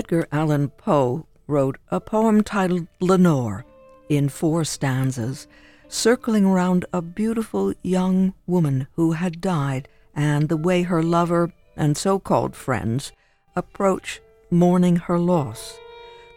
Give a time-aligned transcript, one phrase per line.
[0.00, 3.66] Edgar Allan Poe wrote a poem titled Lenore
[4.08, 5.46] in four stanzas,
[5.88, 11.98] circling around a beautiful young woman who had died and the way her lover and
[11.98, 13.12] so called friends
[13.54, 15.76] approach mourning her loss.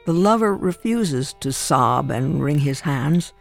[0.06, 3.32] The lover refuses to sob and wring his hands.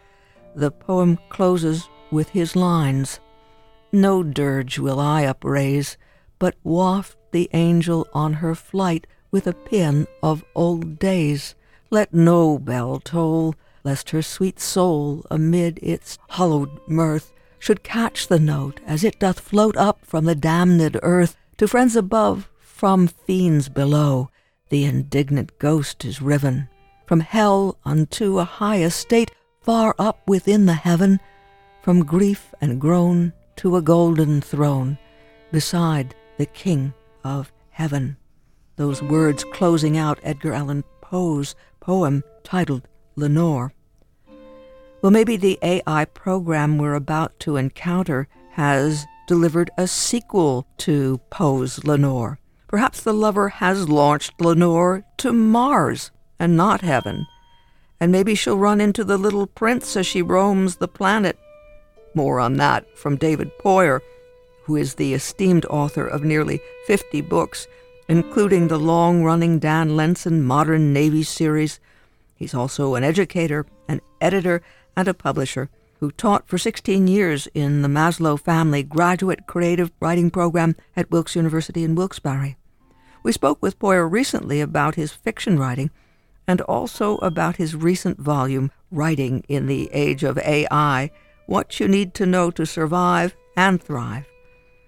[0.55, 3.19] The poem closes with his lines
[3.91, 5.97] No dirge will I upraise,
[6.39, 11.55] but waft the angel on her flight with a pin of old days.
[11.89, 18.39] Let no bell toll, lest her sweet soul, amid its hallowed mirth, should catch the
[18.39, 23.67] note as it doth float up from the damned earth to friends above, from fiends
[23.67, 24.29] below.
[24.69, 26.69] The indignant ghost is riven
[27.05, 29.31] from hell unto a high estate
[29.61, 31.19] far up within the heaven,
[31.81, 34.97] from grief and groan to a golden throne
[35.51, 38.17] beside the King of heaven.
[38.75, 43.73] Those words closing out Edgar Allan Poe's poem titled Lenore.
[45.01, 51.83] Well, maybe the AI program we're about to encounter has delivered a sequel to Poe's
[51.83, 52.39] Lenore.
[52.67, 57.27] Perhaps the lover has launched Lenore to Mars and not heaven.
[57.99, 61.37] And maybe she'll run into the little prince as she roams the planet.
[62.15, 64.01] More on that from David Poyer,
[64.63, 67.67] who is the esteemed author of nearly 50 books,
[68.13, 71.79] including the long running Dan Lenson Modern Navy series.
[72.35, 74.61] He's also an educator, an editor,
[74.95, 75.67] and a publisher
[75.99, 81.35] who taught for 16 years in the Maslow Family Graduate Creative Writing Program at Wilkes
[81.35, 82.55] University in Wilkes-Barre.
[83.23, 85.89] We spoke with Poyer recently about his fiction writing
[86.47, 91.09] and also about his recent volume, Writing in the Age of AI
[91.47, 94.27] What You Need to Know to Survive and Thrive.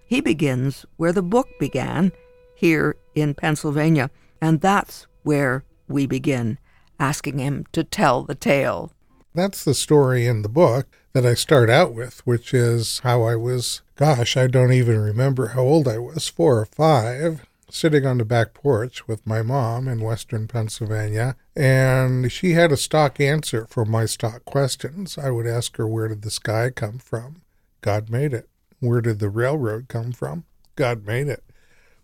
[0.05, 2.11] He begins where the book began,
[2.56, 4.09] here in Pennsylvania,
[4.42, 6.58] and that's where we begin,
[6.99, 8.92] asking him to tell the tale.
[9.33, 13.36] That's the story in the book that I start out with, which is how I
[13.36, 18.17] was, gosh, I don't even remember how old I was, four or five, sitting on
[18.17, 23.65] the back porch with my mom in western Pennsylvania, and she had a stock answer
[23.70, 25.17] for my stock questions.
[25.17, 27.42] I would ask her, Where did the sky come from?
[27.82, 28.49] God made it.
[28.80, 30.45] Where did the railroad come from?
[30.76, 31.44] God made it.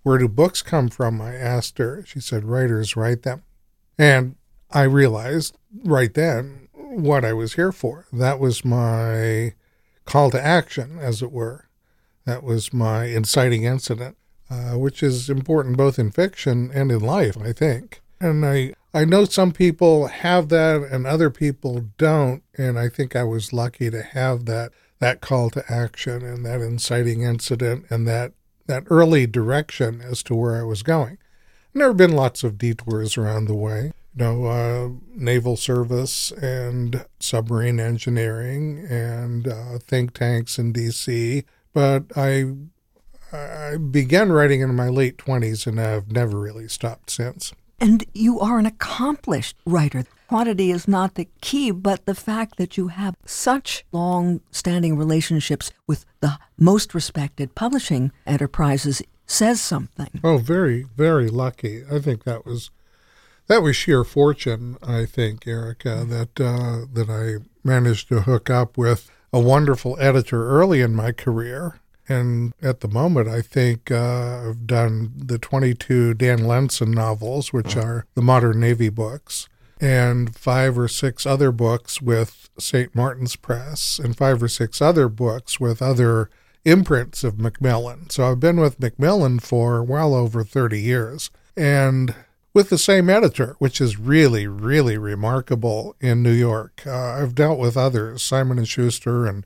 [0.03, 1.21] Where do books come from?
[1.21, 2.03] I asked her.
[2.05, 3.43] She said, Writers write them.
[3.97, 4.35] And
[4.71, 8.07] I realized right then what I was here for.
[8.11, 9.53] That was my
[10.05, 11.67] call to action, as it were.
[12.25, 14.17] That was my inciting incident.
[14.51, 18.01] Uh, which is important both in fiction and in life, I think.
[18.19, 22.43] And I, I know some people have that and other people don't.
[22.57, 26.59] And I think I was lucky to have that, that call to action and that
[26.59, 28.33] inciting incident and that,
[28.67, 31.17] that early direction as to where I was going.
[31.73, 33.93] And there have been lots of detours around the way.
[34.15, 41.45] You know, uh, naval service and submarine engineering and uh, think tanks in D.C.
[41.73, 42.55] But I
[43.31, 47.53] I began writing in my late 20s and I've never really stopped since.
[47.79, 50.05] And you are an accomplished writer.
[50.31, 55.73] Quantity is not the key, but the fact that you have such long standing relationships
[55.87, 60.21] with the most respected publishing enterprises says something.
[60.23, 61.83] Oh, very, very lucky.
[61.91, 62.71] I think that was
[63.47, 68.77] that was sheer fortune, I think, Erica, that uh, that I managed to hook up
[68.77, 74.49] with a wonderful editor early in my career and at the moment, I think uh,
[74.49, 79.47] I've done the 22 Dan Lenson novels, which are the modern Navy books,
[79.81, 82.95] and five or six other books with St.
[82.95, 86.29] Martin's Press, and five or six other books with other
[86.63, 88.11] imprints of Macmillan.
[88.11, 91.31] So I've been with Macmillan for well over 30 years.
[91.57, 92.15] And
[92.53, 96.83] with the same editor, which is really, really remarkable in New York.
[96.85, 99.45] Uh, I've dealt with others, Simon and Schuster and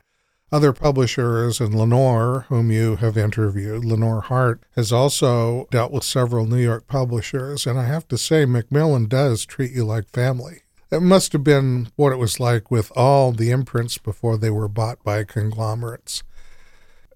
[0.52, 6.46] other publishers, and Lenore, whom you have interviewed, Lenore Hart, has also dealt with several
[6.46, 7.66] New York publishers.
[7.66, 10.62] And I have to say, Macmillan does treat you like family.
[10.92, 14.68] It must have been what it was like with all the imprints before they were
[14.68, 16.24] bought by conglomerates.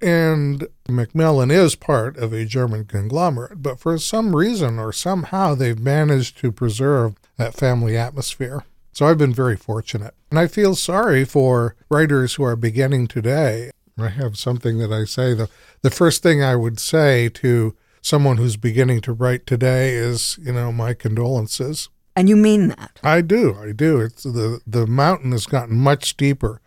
[0.02, 5.80] And Macmillan is part of a German conglomerate, but for some reason or somehow they've
[5.80, 8.64] managed to preserve that family atmosphere.
[8.91, 10.13] So I've been very fortunate.
[10.30, 13.71] And I feel sorry for writers who are beginning today.
[13.97, 15.33] I have something that I say.
[15.33, 15.50] The,
[15.81, 20.53] the first thing I would say to someone who's beginning to write today is, you
[20.53, 21.89] know, my condolences.
[22.15, 23.00] And you mean that?
[23.03, 23.56] I do.
[23.56, 24.01] I do.
[24.01, 26.59] It's the the mountain has gotten much steeper.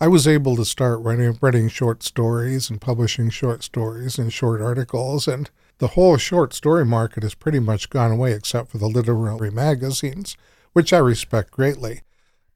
[0.00, 4.60] I was able to start writing writing short stories and publishing short stories and short
[4.60, 5.48] articles and
[5.78, 10.36] the whole short story market has pretty much gone away except for the literary magazines,
[10.72, 12.02] which I respect greatly.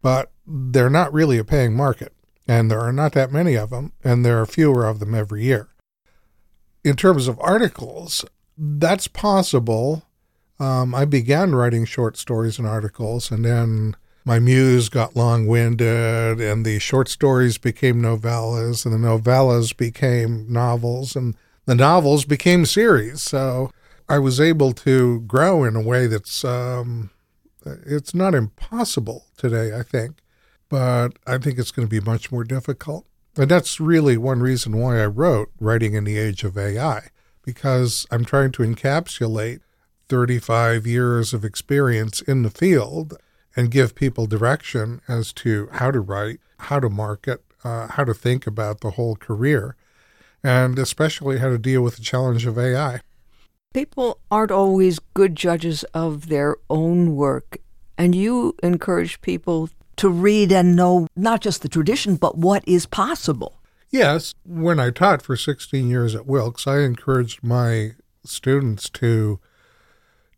[0.03, 2.13] But they're not really a paying market,
[2.47, 5.45] and there are not that many of them, and there are fewer of them every
[5.45, 5.69] year.
[6.85, 8.25] In terms of articles,
[8.57, 10.05] that's possible.
[10.61, 16.41] Um, I began writing short stories and articles, and then my muse got long winded,
[16.41, 22.65] and the short stories became novellas, and the novellas became novels, and the novels became
[22.65, 23.23] series.
[23.23, 23.71] So
[24.09, 27.11] I was able to grow in a way that's um,
[27.85, 30.17] it's not impossible today, I think,
[30.69, 33.07] but I think it's going to be much more difficult.
[33.37, 37.09] And that's really one reason why I wrote Writing in the Age of AI,
[37.45, 39.61] because I'm trying to encapsulate
[40.09, 43.19] 35 years of experience in the field
[43.55, 48.15] and give people direction as to how to write, how to market, uh, how to
[48.15, 49.77] think about the whole career
[50.47, 53.01] and especially how to deal with the challenge of AI.
[53.75, 57.59] People aren't always good judges of their own work,
[57.99, 62.87] and you encourage people to read and know not just the tradition, but what is
[62.87, 63.61] possible.
[63.91, 64.35] Yes.
[64.45, 67.93] When I taught for 16 years at Wilkes, I encouraged my
[68.25, 69.41] students to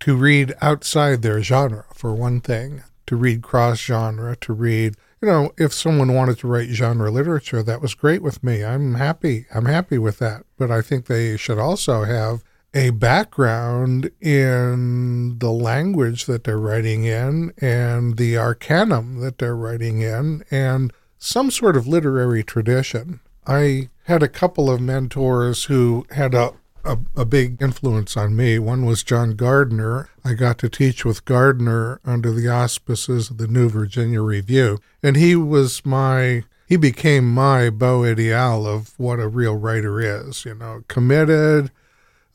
[0.00, 5.26] to read outside their genre for one thing, to read cross genre, to read you
[5.26, 8.64] know, if someone wanted to write genre literature, that was great with me.
[8.64, 9.46] I'm happy.
[9.52, 10.44] I'm happy with that.
[10.56, 12.44] But I think they should also have
[12.78, 20.00] a background in the language that they're writing in and the arcanum that they're writing
[20.00, 23.19] in and some sort of literary tradition.
[23.44, 26.52] I had a couple of mentors who had a
[26.84, 28.58] a, a, big influence on me.
[28.58, 30.08] One was John Gardner.
[30.25, 34.78] I got to teach with Gardner under the auspices of the New Virginia Review.
[35.02, 40.46] And he was my, he became my beau ideal of what a real writer is,
[40.46, 41.72] you know, committed,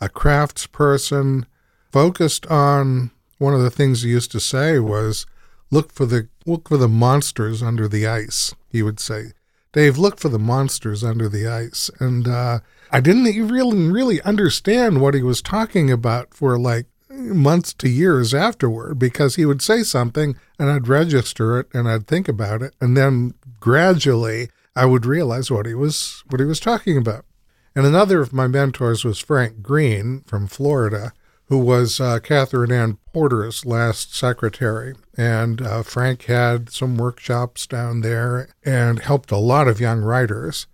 [0.03, 1.45] a craftsperson,
[1.91, 5.25] focused on one of the things he used to say was
[5.71, 9.31] look for the look for the monsters under the ice he would say.
[9.71, 11.89] Dave look for the monsters under the ice.
[11.99, 12.59] And uh,
[12.91, 18.33] I didn't really really understand what he was talking about for like months to years
[18.33, 22.75] afterward because he would say something and I'd register it and I'd think about it.
[22.81, 27.25] And then gradually I would realize what he was what he was talking about.
[27.75, 31.11] And another of my mentors was Frank Green from Florida,
[31.45, 34.95] who was uh, Katherine Anne Porter's last secretary.
[35.17, 40.67] And uh, Frank had some workshops down there and helped a lot of young writers.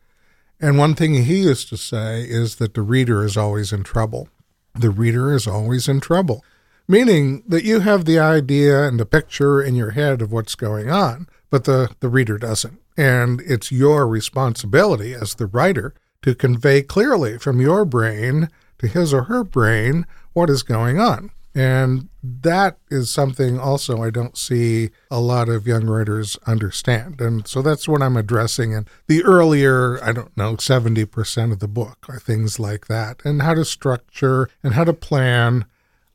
[0.59, 4.27] And one thing he used to say is that the reader is always in trouble.
[4.75, 6.43] The reader is always in trouble,
[6.87, 10.89] meaning that you have the idea and the picture in your head of what's going
[10.89, 12.79] on, but the, the reader doesn't.
[12.97, 18.49] And it's your responsibility as the writer to convey clearly from your brain
[18.79, 21.31] to his or her brain what is going on.
[21.55, 27.19] And that is something also I don't see a lot of young writers understand.
[27.19, 28.73] And so that's what I'm addressing.
[28.73, 33.41] And the earlier, I don't know, 70% of the book are things like that and
[33.41, 35.65] how to structure and how to plan.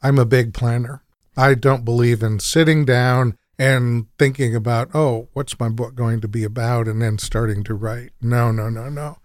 [0.03, 1.03] I'm a big planner.
[1.37, 6.29] I don't believe in sitting down and thinking about, oh, what's my book going to
[6.29, 6.87] be about?
[6.87, 8.11] And then starting to write.
[8.21, 9.19] No, no, no, no.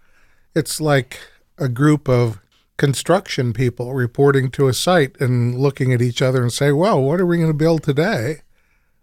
[0.54, 1.20] It's like
[1.58, 2.40] a group of
[2.76, 7.20] construction people reporting to a site and looking at each other and say, well, what
[7.20, 8.36] are we going to build today?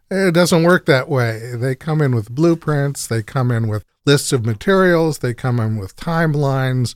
[0.09, 1.53] It doesn't work that way.
[1.55, 5.77] They come in with blueprints, they come in with lists of materials, they come in
[5.77, 6.95] with timelines,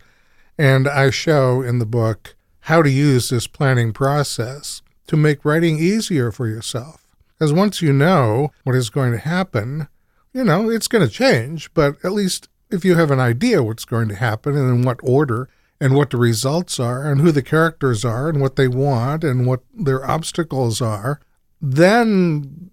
[0.57, 5.77] and I show in the book how to use this planning process to make writing
[5.77, 7.05] easier for yourself.
[7.37, 9.87] Because once you know what is going to happen,
[10.33, 13.85] you know, it's going to change, but at least if you have an idea what's
[13.85, 15.49] going to happen and in what order
[15.79, 19.45] and what the results are and who the characters are and what they want and
[19.45, 21.19] what their obstacles are,
[21.61, 22.71] then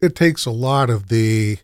[0.00, 1.58] it takes a lot of the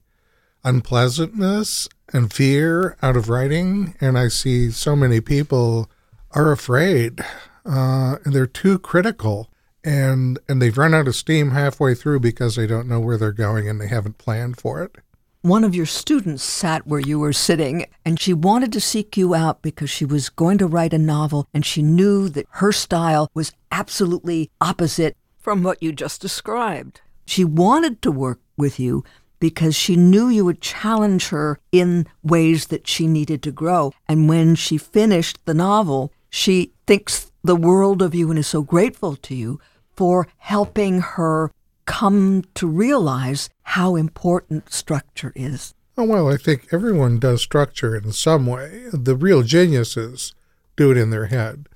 [0.65, 3.95] unpleasantness and fear out of writing.
[4.01, 5.91] And I see so many people
[6.33, 7.21] are afraid
[7.65, 9.49] uh, and they're too critical
[9.83, 13.33] and and they've run out of steam halfway through because they don't know where they're
[13.33, 14.97] going and they haven't planned for it.
[15.43, 19.35] One of your students sat where you were sitting, and she wanted to seek you
[19.35, 23.31] out because she was going to write a novel, and she knew that her style
[23.33, 27.01] was absolutely opposite from what you just described.
[27.25, 29.03] She wanted to work with you
[29.39, 33.95] because she knew you would challenge her in ways that she needed to grow.
[34.07, 38.61] And when she finished the novel, she thinks the world of you and is so
[38.61, 39.59] grateful to you
[39.97, 41.51] for helping her
[41.91, 45.75] come to realize how important structure is.
[45.99, 48.85] Oh, well, I think everyone does structure in some way.
[48.93, 50.35] The real geniuses
[50.77, 51.69] do it in their head.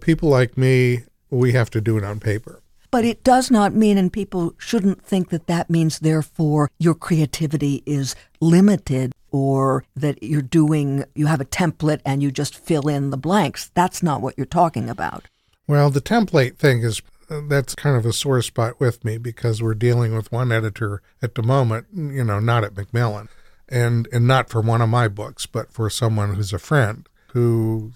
[0.00, 2.60] People like me we have to do it on paper.
[2.90, 7.84] But it does not mean, and people shouldn't think that that means, therefore, your creativity
[7.86, 13.10] is limited or that you're doing, you have a template and you just fill in
[13.10, 13.70] the blanks.
[13.74, 15.26] That's not what you're talking about.
[15.68, 17.00] Well, the template thing is
[17.48, 21.34] that's kind of a sore spot with me because we're dealing with one editor at
[21.34, 23.28] the moment, you know, not at Macmillan,
[23.68, 27.92] and and not for one of my books, but for someone who's a friend who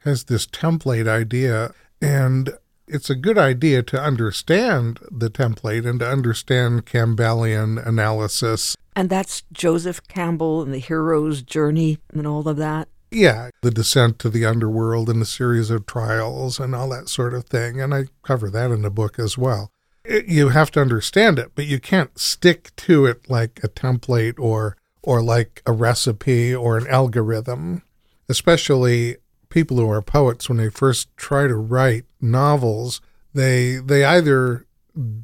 [0.00, 1.72] has this template idea
[2.02, 2.52] and
[2.86, 8.76] it's a good idea to understand the template and to understand Campbellian analysis.
[8.94, 12.88] And that's Joseph Campbell and the hero's journey and all of that?
[13.14, 17.32] Yeah, the descent to the underworld and the series of trials and all that sort
[17.32, 17.80] of thing.
[17.80, 19.70] And I cover that in the book as well.
[20.04, 24.38] It, you have to understand it, but you can't stick to it like a template
[24.38, 27.82] or or like a recipe or an algorithm.
[28.28, 29.18] Especially
[29.48, 33.00] people who are poets when they first try to write novels,
[33.32, 34.66] they they either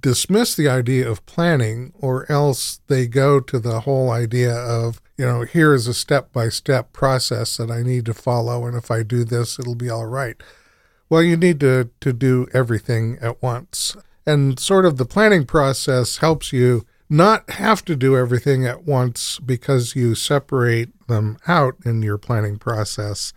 [0.00, 5.26] dismiss the idea of planning or else they go to the whole idea of you
[5.26, 8.90] know here is a step by step process that I need to follow and if
[8.90, 10.42] I do this it'll be all right.
[11.10, 13.98] Well, you need to to do everything at once.
[14.24, 19.38] And sort of the planning process helps you not have to do everything at once
[19.40, 23.34] because you separate them out in your planning process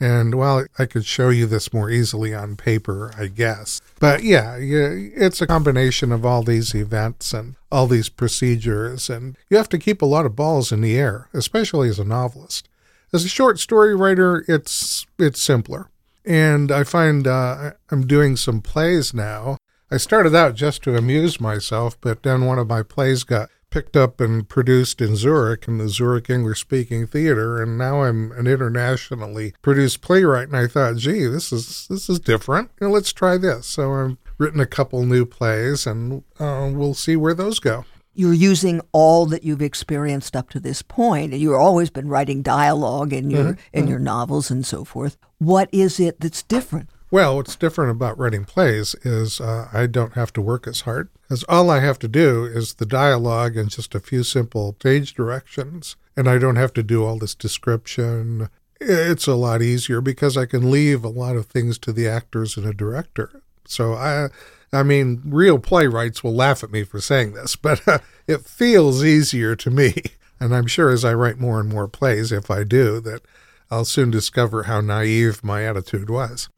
[0.00, 3.82] and well, I could show you this more easily on paper, I guess.
[3.98, 9.58] But yeah, it's a combination of all these events and all these procedures, and you
[9.58, 12.68] have to keep a lot of balls in the air, especially as a novelist.
[13.12, 15.90] As a short story writer, it's it's simpler,
[16.24, 19.58] and I find uh, I'm doing some plays now.
[19.90, 23.96] I started out just to amuse myself, but then one of my plays got picked
[23.96, 28.46] up and produced in Zurich in the Zurich English speaking theater and now I'm an
[28.46, 32.70] internationally produced playwright and I thought gee this is this is different.
[32.80, 33.66] You know, let's try this.
[33.66, 37.84] So I've written a couple new plays and uh, we'll see where those go.
[38.14, 41.32] You're using all that you've experienced up to this point.
[41.32, 43.60] And you've always been writing dialogue in your mm-hmm.
[43.72, 43.90] in mm-hmm.
[43.90, 45.16] your novels and so forth.
[45.38, 46.90] What is it that's different?
[47.10, 51.08] Well, what's different about writing plays is uh, I don't have to work as hard,
[51.30, 55.14] because all I have to do is the dialogue and just a few simple page
[55.14, 58.48] directions, and I don't have to do all this description.
[58.80, 62.56] It's a lot easier because I can leave a lot of things to the actors
[62.56, 63.44] and a director.
[63.64, 64.30] So I,
[64.72, 69.04] I mean, real playwrights will laugh at me for saying this, but uh, it feels
[69.04, 69.94] easier to me.
[70.40, 73.22] And I'm sure as I write more and more plays, if I do, that
[73.70, 76.48] I'll soon discover how naive my attitude was.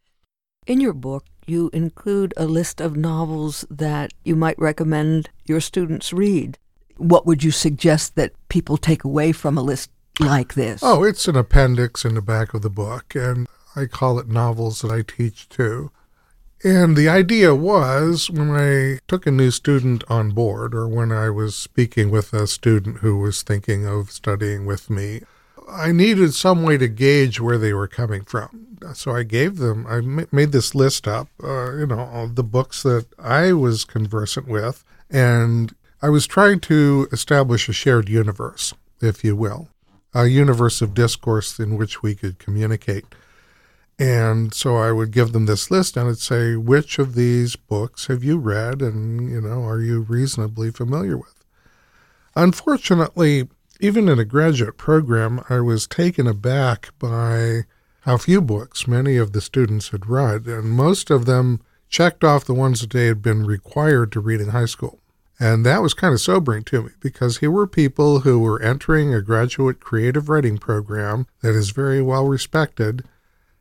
[0.67, 6.13] In your book, you include a list of novels that you might recommend your students
[6.13, 6.59] read.
[6.97, 10.81] What would you suggest that people take away from a list like this?
[10.83, 14.83] Oh, it's an appendix in the back of the book, and I call it novels
[14.83, 15.91] that I teach too.
[16.65, 21.29] And the idea was when I took a new student on board, or when I
[21.29, 25.23] was speaking with a student who was thinking of studying with me,
[25.69, 29.87] I needed some way to gauge where they were coming from so I gave them,
[29.87, 34.85] I made this list up, uh, you know, the books that I was conversant with,
[35.11, 39.69] and I was trying to establish a shared universe, if you will,
[40.15, 43.05] a universe of discourse in which we could communicate.
[43.99, 48.07] And so I would give them this list and I'd say, which of these books
[48.07, 51.45] have you read and, you know, are you reasonably familiar with?
[52.35, 53.49] Unfortunately,
[53.83, 57.63] even in a graduate program, I was taken aback by
[58.03, 62.45] how few books many of the students had read, and most of them checked off
[62.45, 65.01] the ones that they had been required to read in high school.
[65.41, 69.13] And that was kind of sobering to me because here were people who were entering
[69.13, 73.03] a graduate creative writing program that is very well respected,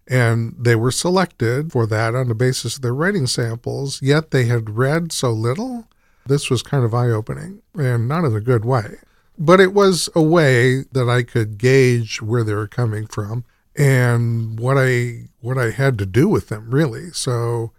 [0.08, 4.46] and they were selected for that on the basis of their writing samples, yet they
[4.46, 5.88] had read so little.
[6.28, 8.98] This was kind of eye opening and not in a good way.
[9.38, 13.44] But it was a way that I could gauge where they were coming from
[13.76, 17.12] and what I what I had to do with them really.
[17.12, 17.72] So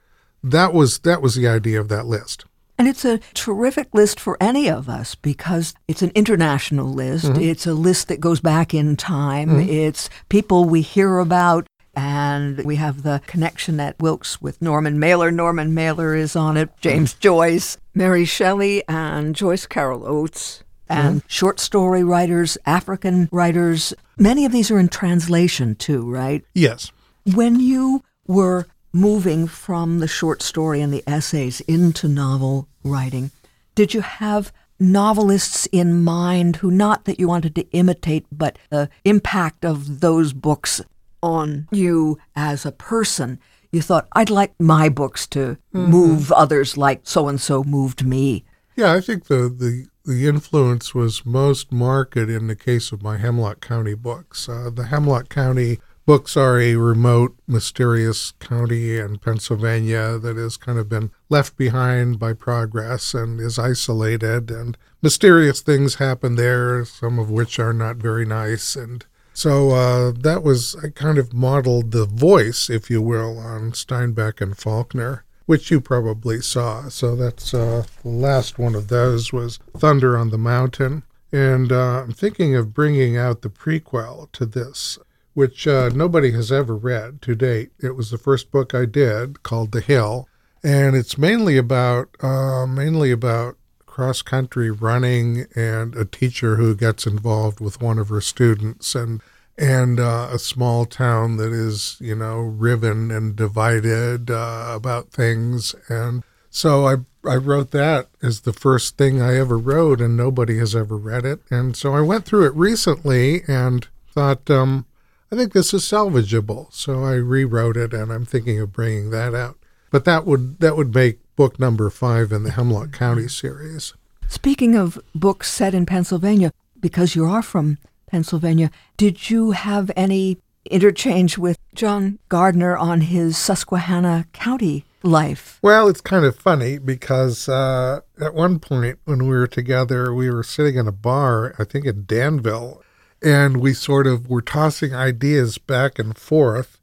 [0.42, 2.44] that was that was the idea of that list.
[2.78, 7.26] And it's a terrific list for any of us because it's an international list.
[7.26, 7.42] Mm-hmm.
[7.42, 9.50] It's a list that goes back in time.
[9.50, 9.70] Mm-hmm.
[9.70, 11.66] It's people we hear about.
[11.94, 15.30] And we have the connection at Wilkes with Norman Mailer.
[15.30, 21.28] Norman Mailer is on it, James Joyce, Mary Shelley, and Joyce Carol Oates and mm-hmm.
[21.28, 23.94] short story writers, African writers.
[24.18, 26.44] Many of these are in translation too, right?
[26.54, 26.92] Yes.
[27.24, 33.30] When you were moving from the short story and the essays into novel writing,
[33.74, 38.90] did you have novelists in mind who not that you wanted to imitate, but the
[39.04, 40.80] impact of those books
[41.22, 43.38] on you as a person?
[43.72, 45.90] you thought, I'd like my books to mm-hmm.
[45.90, 48.44] move others like so and so moved me?
[48.76, 53.16] Yeah, I think the, the, the influence was most marked in the case of my
[53.18, 54.48] Hemlock County books.
[54.48, 60.78] Uh, the Hemlock County books are a remote, mysterious county in Pennsylvania that has kind
[60.78, 67.18] of been left behind by progress and is isolated, and mysterious things happen there, some
[67.18, 68.74] of which are not very nice.
[68.74, 73.72] And so uh, that was, I kind of modeled the voice, if you will, on
[73.72, 75.24] Steinbeck and Faulkner.
[75.52, 76.88] Which you probably saw.
[76.88, 81.02] So that's uh, the last one of those was Thunder on the Mountain.
[81.30, 84.98] And uh, I'm thinking of bringing out the prequel to this
[85.34, 87.70] which uh, nobody has ever read to date.
[87.78, 90.26] It was the first book I did called The Hill,
[90.62, 97.06] and it's mainly about uh, mainly about cross country running and a teacher who gets
[97.06, 99.20] involved with one of her students and
[99.58, 105.74] and uh, a small town that is you know riven and divided uh, about things
[105.88, 110.58] and so I I wrote that as the first thing I ever wrote and nobody
[110.58, 114.86] has ever read it and so I went through it recently and thought um,
[115.32, 116.70] I think this is salvageable.
[116.74, 119.56] So I rewrote it and I'm thinking of bringing that out.
[119.90, 123.94] But that would that would make book number 5 in the Hemlock County series.
[124.28, 127.78] Speaking of books set in Pennsylvania, because you are from
[128.12, 135.58] Pennsylvania, did you have any interchange with John Gardner on his Susquehanna County life?
[135.62, 140.30] Well, it's kind of funny because uh, at one point when we were together, we
[140.30, 142.82] were sitting in a bar, I think in Danville,
[143.22, 146.82] and we sort of were tossing ideas back and forth.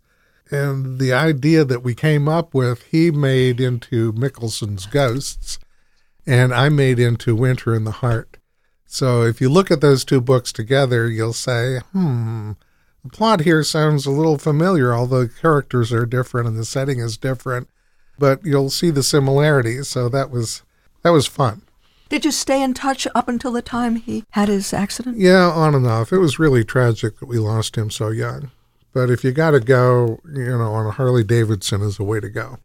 [0.49, 5.59] And the idea that we came up with, he made into Mickelsson's Ghosts,
[6.25, 8.38] and I made into Winter in the Heart.
[8.91, 12.53] So if you look at those two books together, you'll say, hmm,
[13.03, 16.99] the plot here sounds a little familiar, although the characters are different and the setting
[16.99, 17.69] is different.
[18.17, 19.87] But you'll see the similarities.
[19.89, 20.63] So that was
[21.03, 21.61] that was fun.
[22.09, 25.17] Did you stay in touch up until the time he had his accident?
[25.17, 26.11] Yeah, on and off.
[26.11, 28.49] It was really tragic that we lost him so young.
[28.91, 32.19] But if you got to go, you know, on a Harley Davidson is the way
[32.19, 32.57] to go.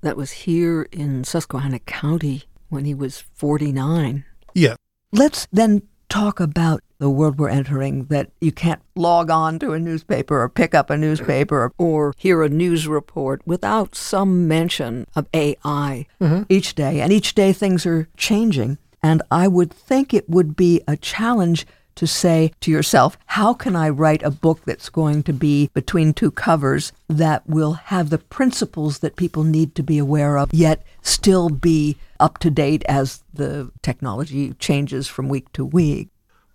[0.00, 4.24] That was here in Susquehanna County when he was 49.
[4.54, 4.74] Yeah.
[5.12, 9.78] Let's then talk about the world we're entering that you can't log on to a
[9.78, 15.06] newspaper or pick up a newspaper or, or hear a news report without some mention
[15.14, 16.42] of AI mm-hmm.
[16.48, 17.00] each day.
[17.00, 18.78] And each day things are changing.
[19.02, 21.66] And I would think it would be a challenge
[21.98, 26.14] to say to yourself, how can I write a book that's going to be between
[26.14, 30.84] two covers that will have the principles that people need to be aware of, yet
[31.02, 36.08] still be up to date as the technology changes from week to week?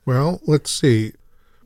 [0.06, 1.12] Well, let's see.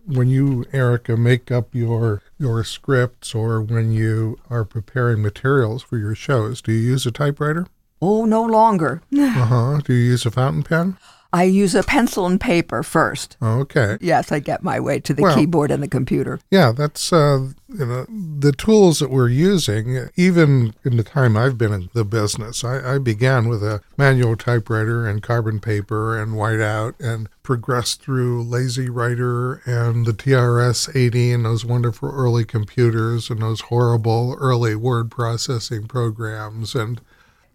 [0.08, 5.98] When you, Erica, make up your your scripts or when you are preparing materials for
[5.98, 7.68] your shows, do you use a typewriter?
[8.02, 9.02] Oh, no longer.
[9.16, 9.82] uh huh.
[9.84, 10.98] Do you use a fountain pen?
[11.34, 13.38] I use a pencil and paper first.
[13.42, 13.98] Okay.
[14.00, 16.40] Yes, I get my way to the well, keyboard and the computer.
[16.50, 18.06] Yeah, that's uh, you know
[18.40, 20.10] the tools that we're using.
[20.16, 24.36] Even in the time I've been in the business, I, I began with a manual
[24.36, 31.32] typewriter and carbon paper and whiteout, and progressed through Lazy Writer and the TRS 80
[31.32, 37.00] and those wonderful early computers and those horrible early word processing programs and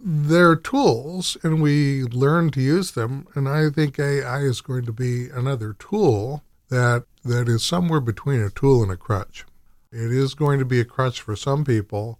[0.04, 3.26] they're tools and we learn to use them.
[3.34, 8.40] And I think AI is going to be another tool that that is somewhere between
[8.40, 9.44] a tool and a crutch.
[9.92, 12.18] It is going to be a crutch for some people.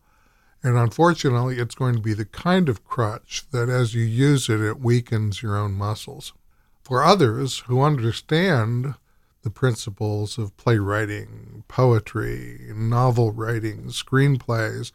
[0.63, 4.61] And unfortunately, it's going to be the kind of crutch that as you use it,
[4.61, 6.33] it weakens your own muscles.
[6.85, 8.95] For others who understand
[9.43, 14.93] the principles of playwriting, poetry, novel writing, screenplays,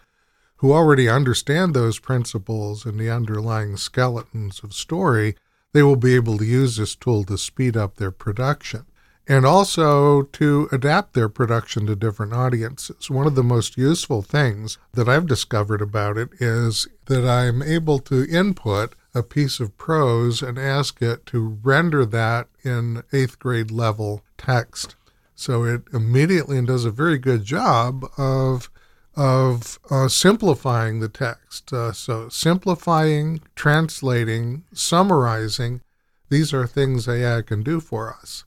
[0.57, 5.35] who already understand those principles and the underlying skeletons of story,
[5.73, 8.85] they will be able to use this tool to speed up their production
[9.27, 13.09] and also to adapt their production to different audiences.
[13.09, 17.99] One of the most useful things that I've discovered about it is that I'm able
[17.99, 23.71] to input a piece of prose and ask it to render that in eighth grade
[23.71, 24.95] level text.
[25.35, 28.69] So it immediately and does a very good job of
[29.17, 31.73] of uh, simplifying the text.
[31.73, 35.81] Uh, so, simplifying, translating, summarizing,
[36.29, 38.45] these are things AI can do for us.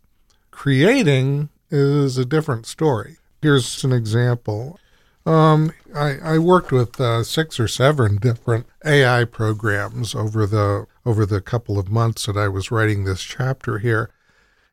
[0.50, 3.18] Creating is a different story.
[3.42, 4.78] Here's an example.
[5.26, 11.26] Um, I, I, worked with uh, six or seven different AI programs over the over
[11.26, 14.11] the couple of months that I was writing this chapter here,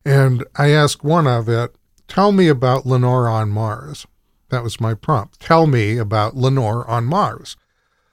[0.05, 1.75] and I asked one of it,
[2.07, 4.07] "Tell me about Lenore on Mars."
[4.49, 5.39] That was my prompt.
[5.39, 7.57] Tell me about Lenore on Mars.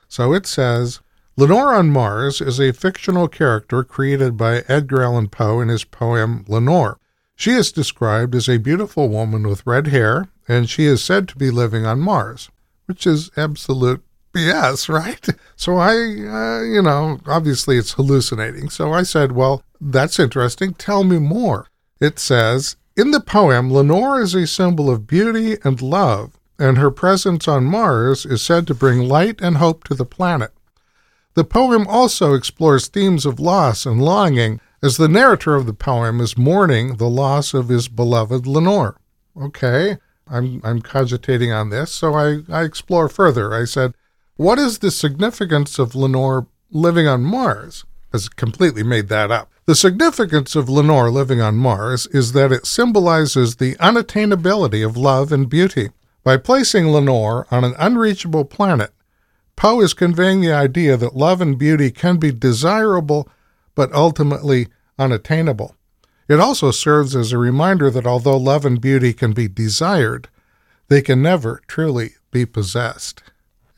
[0.09, 1.01] So it says
[1.37, 6.44] Lenore on Mars is a fictional character created by Edgar Allan Poe in his poem
[6.47, 6.99] Lenore.
[7.37, 11.37] She is described as a beautiful woman with red hair, and she is said to
[11.37, 12.51] be living on Mars,
[12.87, 15.27] which is absolute BS, right?
[15.57, 18.70] So I, uh, you know, obviously it's hallucinating.
[18.70, 20.75] So I said, well, that's interesting.
[20.75, 21.66] Tell me more.
[22.01, 26.90] It says, in the poem, Lenore is a symbol of beauty and love, and her
[26.90, 30.52] presence on Mars is said to bring light and hope to the planet.
[31.35, 36.20] The poem also explores themes of loss and longing, as the narrator of the poem
[36.20, 39.00] is mourning the loss of his beloved Lenore.
[39.37, 43.52] Okay, I'm, I'm cogitating on this, so I, I explore further.
[43.52, 43.94] I said,
[44.37, 47.85] What is the significance of Lenore living on Mars?
[48.12, 49.50] Has completely made that up.
[49.66, 55.33] The significance of Lenore living on Mars is that it symbolizes the unattainability of love
[55.33, 55.88] and beauty.
[56.22, 58.92] By placing Lenore on an unreachable planet,
[59.57, 63.27] Poe is conveying the idea that love and beauty can be desirable,
[63.74, 65.77] but ultimately unattainable.
[66.29, 70.29] It also serves as a reminder that although love and beauty can be desired,
[70.88, 73.22] they can never truly be possessed.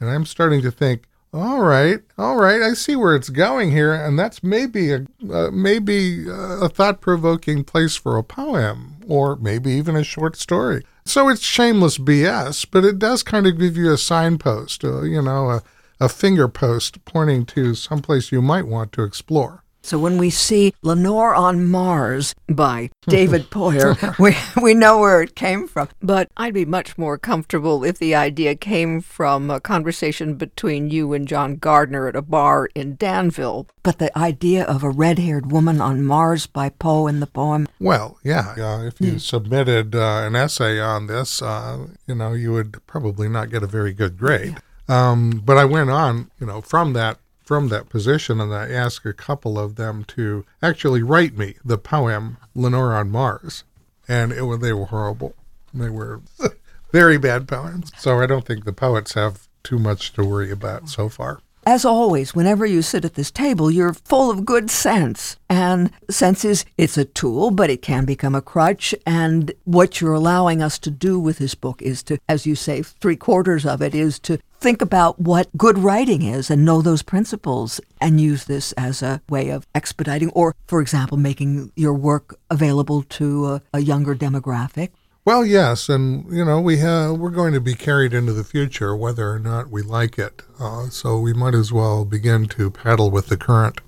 [0.01, 1.05] And I'm starting to think,
[1.37, 5.51] all right, all right, I see where it's going here, and that's maybe a uh,
[5.51, 10.83] maybe a thought-provoking place for a poem, or maybe even a short story.
[11.05, 15.21] So it's shameless BS, but it does kind of give you a signpost, uh, you
[15.21, 15.63] know, a,
[16.01, 19.63] a finger post pointing to someplace you might want to explore.
[19.87, 25.37] So when we see Lenore on Mars by David Poyer, we, we know where it
[25.37, 25.89] came from.
[26.03, 31.13] But I'd be much more comfortable if the idea came from a conversation between you
[31.13, 33.69] and John Gardner at a bar in Danville.
[33.85, 37.69] But the idea of a red haired woman on Mars by Poe in the poem.
[37.79, 38.57] Well, yeah.
[38.59, 39.21] Uh, if you mm.
[39.21, 43.69] submitted uh, an essay on this, uh, you know, you would probably not get a
[43.69, 44.57] very good grade.
[44.89, 49.07] Um, but I went on, you know, from that from that position, and I asked
[49.07, 53.63] a couple of them to actually write me the poem Lenore on Mars,
[54.09, 55.35] and it, they were horrible.
[55.73, 56.23] They were
[56.93, 57.93] very bad poems.
[57.97, 61.41] So I don't think the poets have too much to worry about so far.
[61.69, 65.37] As always, whenever you sit at this table, you're full of good sense.
[65.51, 68.95] And sense is, it's a tool, but it can become a crutch.
[69.05, 72.83] And what you're allowing us to do with this book is to, as you say,
[72.83, 77.03] three quarters of it is to think about what good writing is and know those
[77.03, 82.39] principles and use this as a way of expediting or, for example, making your work
[82.51, 84.91] available to a, a younger demographic.
[85.25, 88.95] Well, yes, and you know we have we're going to be carried into the future
[88.95, 90.43] whether or not we like it.
[90.61, 93.81] Uh, so we might as well begin to paddle with the current.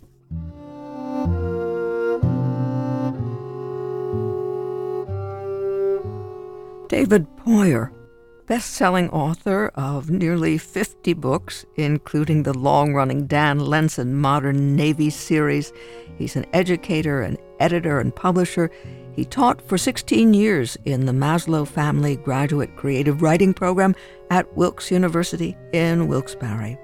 [6.89, 7.93] David Poyer,
[8.49, 15.71] best-selling author of nearly 50 books, including the long-running Dan Lenson Modern Navy series.
[16.17, 18.71] He's an educator, an editor, and publisher.
[19.15, 23.95] He taught for 16 years in the Maslow Family Graduate Creative Writing Program
[24.31, 26.79] at Wilkes University in Wilkes-Barre.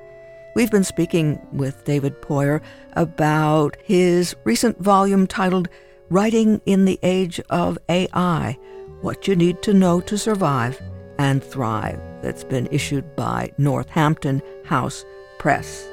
[0.54, 2.60] We've been speaking with David Poyer
[2.92, 5.70] about his recent volume titled
[6.10, 8.58] Writing in the Age of AI
[9.00, 10.78] What You Need to Know to Survive
[11.18, 15.04] and Thrive, that's been issued by Northampton House
[15.38, 15.86] Press.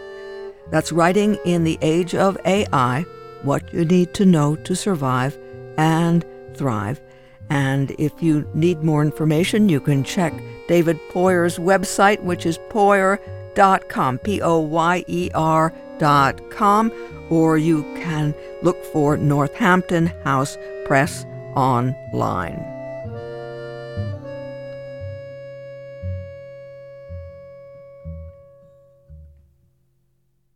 [0.70, 3.06] That's Writing in the Age of AI
[3.44, 5.38] What You Need to Know to Survive
[5.78, 7.02] and thrive.
[7.50, 10.34] And if you need more information, you can check
[10.68, 16.92] David Poyer's website, which is poyer.com, P O Y E R.com,
[17.30, 22.71] or you can look for Northampton House Press online.